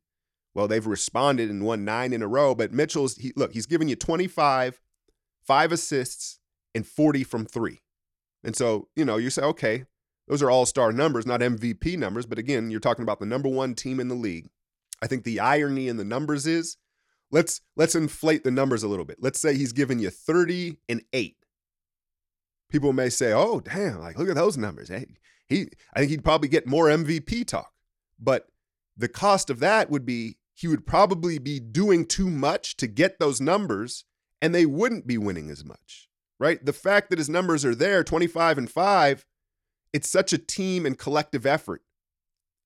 Well, 0.54 0.68
they've 0.68 0.86
responded 0.86 1.50
and 1.50 1.66
won 1.66 1.84
nine 1.84 2.14
in 2.14 2.22
a 2.22 2.28
row. 2.28 2.54
But 2.54 2.72
Mitchell's 2.72 3.18
he, 3.18 3.34
look, 3.36 3.54
he's 3.54 3.66
giving 3.66 3.88
you 3.88 3.96
25, 3.96 4.80
five 5.46 5.72
assists, 5.72 6.40
and 6.76 6.86
40 6.86 7.24
from 7.24 7.46
three. 7.46 7.82
And 8.44 8.56
so, 8.56 8.88
you 8.96 9.04
know, 9.04 9.18
you 9.18 9.30
say, 9.30 9.42
okay, 9.42 9.86
Those 10.28 10.42
are 10.42 10.50
all 10.50 10.66
star 10.66 10.92
numbers, 10.92 11.26
not 11.26 11.42
MVP 11.42 11.98
numbers. 11.98 12.26
But 12.26 12.40
again, 12.40 12.72
you're 12.72 12.80
talking 12.80 13.04
about 13.04 13.20
the 13.20 13.26
number 13.26 13.50
one 13.50 13.76
team 13.76 14.00
in 14.00 14.08
the 14.08 14.16
league. 14.16 14.50
I 15.02 15.08
think 15.08 15.24
the 15.24 15.40
irony 15.40 15.88
in 15.88 15.98
the 15.98 16.06
numbers 16.06 16.48
is 16.48 16.78
let's 17.34 17.62
let's 17.76 17.96
inflate 17.96 18.44
the 18.44 18.52
numbers 18.52 18.84
a 18.84 18.88
little 18.88 19.04
bit. 19.04 19.18
Let's 19.20 19.42
say 19.42 19.56
he's 19.56 19.74
giving 19.74 20.00
you 20.00 20.10
30 20.10 20.78
and 20.88 21.04
8. 21.12 21.36
People 22.70 22.94
may 22.94 23.10
say, 23.10 23.34
"Oh, 23.34 23.60
damn, 23.60 24.00
like 24.00 24.18
look 24.18 24.30
at 24.30 24.36
those 24.36 24.58
numbers." 24.58 24.88
Hey, 24.88 25.08
he 25.50 25.70
I 25.94 26.00
think 26.00 26.12
he'd 26.12 26.24
probably 26.24 26.48
get 26.48 26.68
more 26.68 26.88
MVP 26.88 27.46
talk. 27.46 27.74
But 28.20 28.48
the 28.96 29.10
cost 29.10 29.50
of 29.50 29.60
that 29.60 29.90
would 29.90 30.06
be 30.06 30.38
he 30.54 30.68
would 30.68 30.86
probably 30.86 31.40
be 31.40 31.60
doing 31.60 32.06
too 32.06 32.30
much 32.30 32.78
to 32.78 32.88
get 32.88 33.20
those 33.20 33.42
numbers 33.42 34.06
and 34.40 34.54
they 34.54 34.68
wouldn't 34.68 35.08
be 35.08 35.18
winning 35.18 35.50
as 35.50 35.66
much. 35.66 36.08
Right? 36.40 36.64
The 36.64 36.74
fact 36.74 37.10
that 37.10 37.20
his 37.20 37.30
numbers 37.30 37.66
are 37.66 37.76
there, 37.76 38.04
25 38.04 38.58
and 38.58 38.70
5, 38.70 39.26
it's 39.94 40.10
such 40.10 40.34
a 40.34 40.38
team 40.38 40.86
and 40.86 40.98
collective 40.98 41.46
effort. 41.46 41.82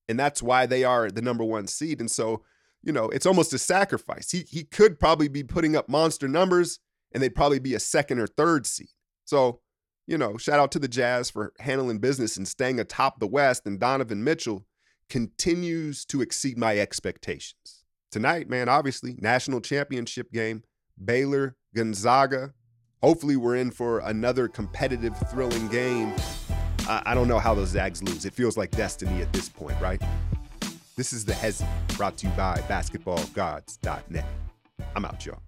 And 0.08 0.18
that's 0.18 0.42
why 0.42 0.66
they 0.66 0.84
are 0.84 1.10
the 1.10 1.22
number 1.22 1.44
1 1.44 1.68
seed 1.68 2.00
and 2.00 2.10
so 2.10 2.42
you 2.82 2.92
know, 2.92 3.08
it's 3.08 3.26
almost 3.26 3.52
a 3.52 3.58
sacrifice. 3.58 4.30
He 4.30 4.44
he 4.48 4.64
could 4.64 4.98
probably 4.98 5.28
be 5.28 5.42
putting 5.42 5.76
up 5.76 5.88
monster 5.88 6.28
numbers 6.28 6.80
and 7.12 7.22
they'd 7.22 7.34
probably 7.34 7.58
be 7.58 7.74
a 7.74 7.80
second 7.80 8.18
or 8.18 8.26
third 8.26 8.66
seed. 8.66 8.90
So, 9.24 9.60
you 10.06 10.18
know, 10.18 10.36
shout 10.36 10.60
out 10.60 10.72
to 10.72 10.78
the 10.78 10.88
Jazz 10.88 11.30
for 11.30 11.52
handling 11.60 11.98
business 11.98 12.36
and 12.36 12.46
staying 12.46 12.80
atop 12.80 13.18
the 13.18 13.26
West 13.26 13.66
and 13.66 13.78
Donovan 13.78 14.24
Mitchell 14.24 14.66
continues 15.08 16.04
to 16.06 16.20
exceed 16.20 16.58
my 16.58 16.78
expectations. 16.78 17.84
Tonight, 18.10 18.48
man, 18.48 18.68
obviously, 18.68 19.16
national 19.18 19.60
championship 19.60 20.32
game, 20.32 20.62
Baylor, 21.02 21.56
Gonzaga. 21.74 22.54
Hopefully, 23.02 23.36
we're 23.36 23.56
in 23.56 23.70
for 23.70 24.00
another 24.00 24.48
competitive, 24.48 25.16
thrilling 25.30 25.68
game. 25.68 26.14
I, 26.88 27.02
I 27.06 27.14
don't 27.14 27.28
know 27.28 27.38
how 27.38 27.54
those 27.54 27.68
Zags 27.68 28.02
lose. 28.02 28.24
It 28.24 28.32
feels 28.32 28.56
like 28.56 28.70
destiny 28.70 29.20
at 29.20 29.32
this 29.32 29.48
point, 29.48 29.78
right? 29.80 30.02
This 30.98 31.12
is 31.12 31.24
the 31.24 31.32
Hezi, 31.32 31.64
brought 31.96 32.16
to 32.16 32.26
you 32.26 32.32
by 32.32 32.56
basketballgods.net. 32.68 34.24
I'm 34.96 35.04
out, 35.04 35.24
y'all. 35.24 35.47